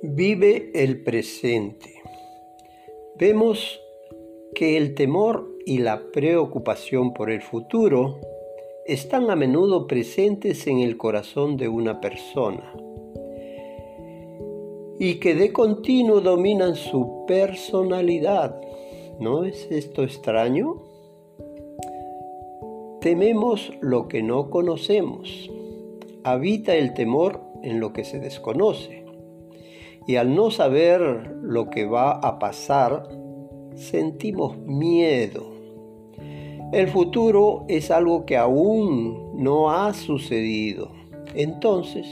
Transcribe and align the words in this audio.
Vive 0.00 0.70
el 0.74 1.02
presente. 1.02 2.00
Vemos 3.18 3.80
que 4.54 4.76
el 4.76 4.94
temor 4.94 5.48
y 5.66 5.78
la 5.78 6.12
preocupación 6.12 7.12
por 7.12 7.32
el 7.32 7.42
futuro 7.42 8.20
están 8.86 9.28
a 9.28 9.34
menudo 9.34 9.88
presentes 9.88 10.68
en 10.68 10.78
el 10.78 10.96
corazón 10.96 11.56
de 11.56 11.66
una 11.66 12.00
persona 12.00 12.72
y 15.00 15.16
que 15.16 15.34
de 15.34 15.52
continuo 15.52 16.20
dominan 16.20 16.76
su 16.76 17.24
personalidad. 17.26 18.54
¿No 19.18 19.42
es 19.42 19.66
esto 19.68 20.04
extraño? 20.04 20.76
Tememos 23.00 23.72
lo 23.80 24.06
que 24.06 24.22
no 24.22 24.48
conocemos. 24.48 25.50
Habita 26.22 26.76
el 26.76 26.94
temor 26.94 27.40
en 27.64 27.80
lo 27.80 27.92
que 27.92 28.04
se 28.04 28.20
desconoce. 28.20 29.07
Y 30.08 30.16
al 30.16 30.34
no 30.34 30.50
saber 30.50 31.36
lo 31.42 31.68
que 31.68 31.84
va 31.84 32.12
a 32.12 32.38
pasar, 32.38 33.10
sentimos 33.74 34.56
miedo. 34.56 35.44
El 36.72 36.88
futuro 36.88 37.66
es 37.68 37.90
algo 37.90 38.24
que 38.24 38.38
aún 38.38 39.34
no 39.34 39.70
ha 39.70 39.92
sucedido. 39.92 40.90
Entonces, 41.34 42.06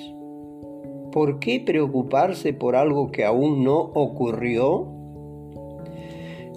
¿por 1.11 1.39
qué 1.39 1.59
preocuparse 1.59 2.53
por 2.53 2.77
algo 2.77 3.11
que 3.11 3.25
aún 3.25 3.65
no 3.65 3.79
ocurrió? 3.79 4.89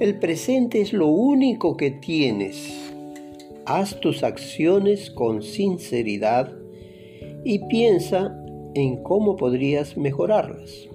El 0.01 0.19
presente 0.19 0.81
es 0.81 0.91
lo 0.91 1.07
único 1.07 1.77
que 1.77 1.89
tienes. 1.89 2.91
Haz 3.65 3.97
tus 4.01 4.23
acciones 4.23 5.09
con 5.09 5.41
sinceridad 5.41 6.51
y 7.45 7.59
piensa 7.67 8.37
en 8.73 9.01
cómo 9.03 9.37
podrías 9.37 9.95
mejorarlas. 9.95 10.89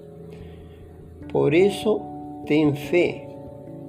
Por 1.31 1.53
eso, 1.53 2.01
ten 2.45 2.75
fe. 2.75 3.27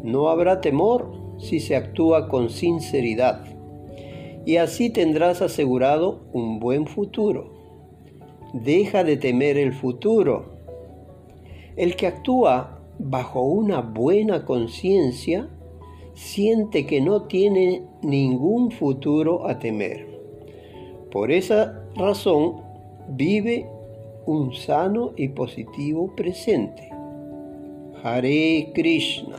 No 0.02 0.28
habrá 0.28 0.60
temor 0.60 1.12
si 1.38 1.60
se 1.60 1.76
actúa 1.76 2.28
con 2.28 2.50
sinceridad. 2.50 3.44
Y 4.44 4.58
así 4.58 4.90
tendrás 4.90 5.42
asegurado 5.42 6.20
un 6.32 6.60
buen 6.60 6.86
futuro. 6.86 7.52
Deja 8.52 9.04
de 9.04 9.16
temer 9.16 9.58
el 9.58 9.72
futuro. 9.72 10.56
El 11.76 11.96
que 11.96 12.06
actúa 12.06 12.80
bajo 12.98 13.42
una 13.42 13.80
buena 13.80 14.44
conciencia 14.44 15.48
siente 16.14 16.86
que 16.86 17.00
no 17.00 17.22
tiene 17.24 17.82
ningún 18.02 18.70
futuro 18.70 19.46
a 19.46 19.58
temer. 19.58 20.06
Por 21.10 21.30
esa 21.30 21.84
razón 21.94 22.62
vive 23.08 23.66
un 24.24 24.54
sano 24.54 25.12
y 25.16 25.28
positivo 25.28 26.14
presente. 26.16 26.95
Hare 28.04 28.72
कृष्ण। 28.76 29.32